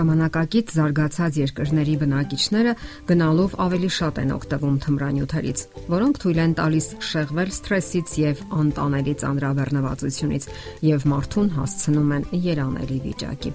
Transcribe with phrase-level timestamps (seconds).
[0.00, 2.74] ժամանակակից զարգացած երկրների բնակիչները
[3.10, 10.50] գնալով ավելի շատ են օգտվում թմրանյութերից, որոնք թույլ են տալիս շեղվել սթրեսից եւ անտանելի ծանրաբեռնվածությունից
[10.88, 13.54] եւ մարդուն հասցնում են երանելի վիճակի։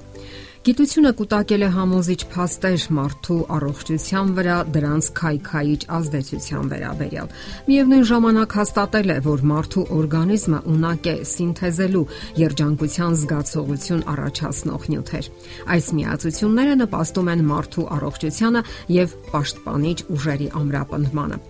[0.65, 7.27] Գիտությունը կուտակել է համոզիչ փաստեր մարդու առողջության վրա դրանց քայքայիչ ազդեցության վերաբերյալ։
[7.67, 12.01] Միևնույն ժամանակ հաստատել է, որ մարդու օրգանիզմը ունակ է սինթեզելու
[12.41, 15.29] երջանկության զգացողություն առաջացնող նյութեր։
[15.77, 18.65] Այս միացությունները նպաստում են մարդու առողջությանը
[18.97, 21.41] եւ պաշտպանիչ ուժերի ամրապնդմանը։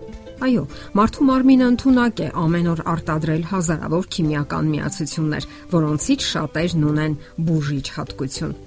[0.44, 0.68] Այո,
[1.00, 8.58] մարդու մարմինը ընդունակ է ամեն օր արտադրել հազարավոր քիմիական միացություններ, որոնցից շատերն ունեն բուժիչ հատկություն։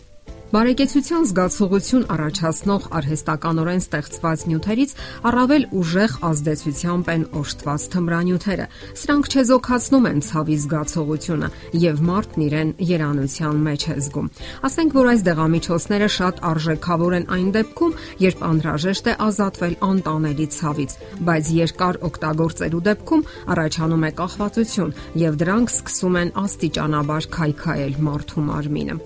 [0.49, 4.95] Բարեկեցության զգացողություն առաջացնող արհեստականորեն ստեղծված նյութերից
[5.29, 8.67] առավել ուժեղ ազդեցությամբ են օժտված թմրանյութերը։
[9.01, 11.51] Սրանք չեզոքացնում են ցավի զգացողությունը
[11.85, 14.33] եւ մարդն իրեն երանության մեջ է զգում։
[14.73, 20.99] Ասենք որ այս դեղամիջոցները շատ արժեքավոր են այն դեպքում, երբ անհրաժեշտ է ազատվել անտանելի ցավից,
[21.29, 29.03] բայց երկար օգտագործելու դեպքում առաջանում է կախվածություն եւ դրանք սկսում են աստիճանաբար քայքայել մարդու մարմինը։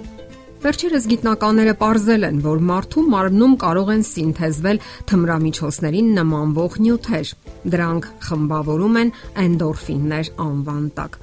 [0.62, 4.78] Վերջերս գիտնականները ողրզել են, որ մարդու մարմնում կարող են սինթեզվել
[5.10, 7.32] թմրամիջոցներին նմանվող նյութեր։
[7.72, 9.10] Դրանք խմբավորում են
[9.42, 11.18] էնդորֆիններ անվան տակ։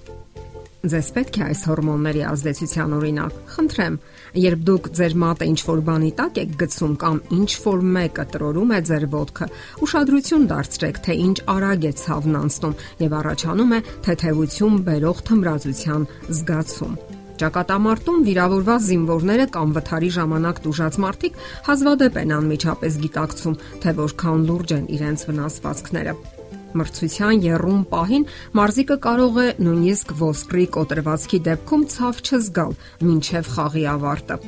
[0.80, 3.96] Ձեզ պետք է այս հորմոնների ազդեցության օրինակ։ Խնդրեմ,
[4.44, 8.74] երբ դուք ձեր մատը ինչ որ բանի տակ եք գցում կամ ինչ որ մեկը տրորում
[8.76, 9.50] է ձեր ոտքը,
[9.88, 17.19] ուշադրություն դարձրեք, թե ինչ արագ է ցավն անցնում եւ առաջանում է թեթևություն բերող թմրածության զգացում։
[17.40, 21.38] Ճակատամարտում վիրավորված զինվորները կամ վթարի ժամանակ դժուժած մարդիկ
[21.70, 26.16] հազվադեպ են անմիջապես գիտակցում, թե որքան լուրջ են իրենց վնասվածքները։
[26.80, 28.26] Մրցության երրում պահին
[28.60, 32.74] մարզիկը կարող է նույնիսկ ոսկրի կոտրվածքի դեպքում ցավ չզգալ,
[33.16, 34.40] ինչև խաղի ավարտը։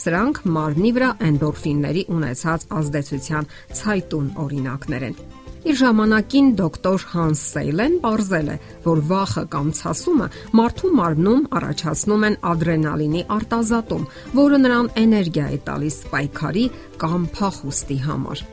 [0.00, 3.48] Սրանք մարմնի վրա էնդորֆինների ունեցած ազդեցության
[3.80, 5.16] ցայտուն օրինակներ են։
[5.60, 8.54] Իր ժամանակին դոկտոր Հանս Սեյլեն ողրզել է,
[8.86, 14.06] որ վախը կամ ցասումը մարդու մարմնում առաջացնում են ադրենալինի արտազատում,
[14.38, 16.64] որը նրան էներգիա է տալիս պայքարի
[17.04, 18.44] կամ փախուստի համար։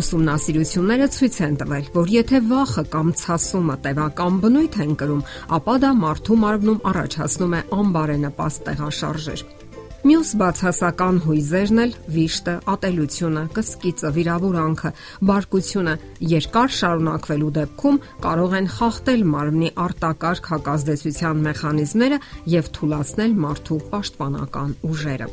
[0.00, 5.24] Ուսումնասիրությունները ցույց են տվել, որ եթե վախը կամ ցասումը տևական բնույթ են կրում,
[5.54, 9.59] ապա դա մարդու մարմնում առաջացնում է անբարենպաստ տեղաշարժեր։
[10.00, 14.92] Մյուս բացասական հույզերն էլ վիշտը, ատելությունը, կսկիծը, վիրավորանքը,
[15.28, 15.96] բարկությունը
[16.30, 22.22] երկար շարունակվելու դեպքում կարող են խախտել մարմնի արտակարգ հակազդեցության մեխանիզմները
[22.56, 25.32] եւ թուլացնել մարդու պաշտպանական ուժերը։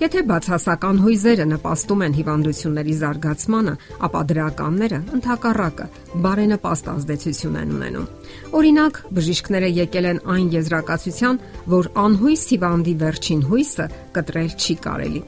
[0.00, 3.74] Եթե բացասական հույզերը նպաստում են հիվանդությունների զարգացմանը,
[4.08, 5.86] ապա դրականները ընդհակառակը
[6.24, 8.06] բարենպաստ ազդեցություն են ունենում։
[8.58, 11.40] Օրինակ, բժիշկները եկել են այն եզրակացության,
[11.76, 13.86] որ անհույս հիվանդի վերջին հույսը
[14.16, 15.22] կտրել չի կարելի։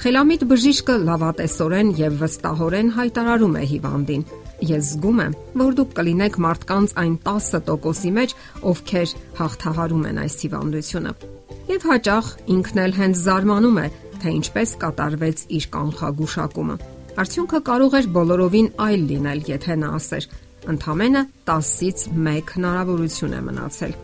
[0.00, 4.24] Խելամիտ բժիշկը լավատեսորեն եւ վստահորեն հայտարարում է հիվանդին.
[4.70, 8.34] Ես զգում եմ, որ դուք կլինեք մարդկանց այն 10%-ի մեջ,
[8.72, 11.14] ովքեր հաղթահարում են այս հիվանդությունը
[11.70, 13.86] եւ հաճախ ինքն էլ հենց զարմանում է,
[14.20, 16.76] թե ինչպես կատարվեց իր կանխագուշակումը։
[17.20, 20.26] Արդյունքը կարող էր բոլորովին այլ լինել, եթե նա ասեր.
[20.70, 23.94] Ընթամենը 10-ից 1 հնարավորություն է մնացել։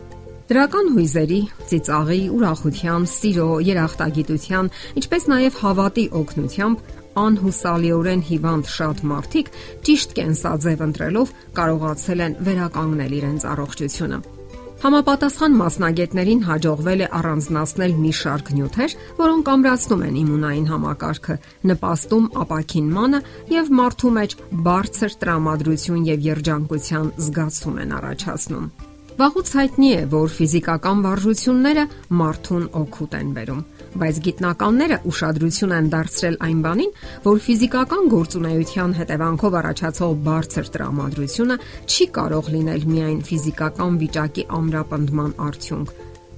[0.47, 9.51] Դրական հույզերի, ծիծաղի, ուրախության, սիրո, երախտագիտության, ինչպես նաև հավատի օգնությամբ անհուսալիորեն հիվանդ շատ մարդիկ
[9.89, 14.36] ճիշտ կենսաձև ընտրելով կարողացել են վերականգնել իրենց առողջությունը։
[14.77, 21.37] Համապատասխան մասնագետներին հաջողվել է առանձնացնել մի շարք նյութեր, որոնք ամրացնում են իմունային համակարգը,
[21.71, 23.21] նպաստում ապակինմանը
[23.55, 24.35] եւ մարդու մեջ
[24.67, 28.69] բարձր տրամադրություն եւ երջանկության զգացում են առաջացնում։
[29.17, 31.85] Վաղուց հայտնի է, որ ֆիզիկական վարժությունները
[32.21, 33.63] մարդուն օգուտ են բերում,
[34.01, 36.91] բայց գիտնականները ուշադրություն են դարձրել այն բանին,
[37.27, 45.95] որ ֆիզիկական գործունեության հետևանքով առաջացող բարձր տրամադրությունը չի կարող լինել միայն ֆիզիկական վիճակի ամրապնդման արդյունք։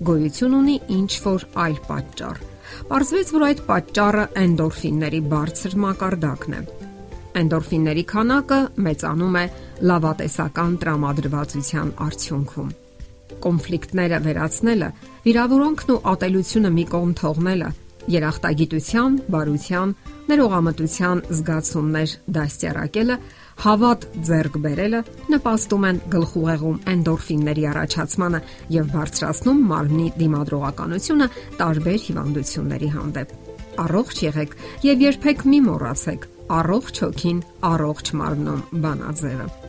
[0.10, 2.44] Գոյություն ունի ինչ որ այլ պատճառ։
[2.90, 6.62] Պարզվեց, որ այդ պատճառը էնդորֆինների բարձր մակարդակն է։
[7.40, 9.44] Էնդորֆինների քանակը մեծանում է
[9.90, 12.72] լավատեսական տրամադրվածության արդյունքում։
[13.46, 14.90] Կոնֆլիկտները վերացնելը,
[15.30, 17.68] վիրավորանքն ու ատելությունը մի կողմ թողնելը,
[18.10, 19.92] երախտագիտության, բարության,
[20.32, 23.18] ներողամտության զգացումներ դաստիարակելը,
[23.66, 25.04] հավատ ձեռք բերելը
[25.36, 28.42] նպաստում են գլխուղեղում էնդորֆինների առաջացմանը
[28.80, 31.32] եւ բարձրացնում մարմնի դիմադրողականությունը
[31.62, 33.40] տարբեր հիվանդությունների հանդեպ։
[33.86, 34.60] Առողջ եղեք
[34.90, 37.44] եւ երբեք մի մոռացեք առողջ հոգին,
[37.76, 39.69] առողջ մարմնում բանաձևը։